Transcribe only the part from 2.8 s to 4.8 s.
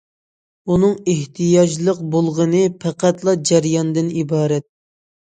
پەقەتلا جەرياندىن ئىبارەت.